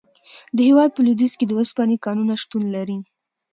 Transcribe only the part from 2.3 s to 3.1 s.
شتون لري.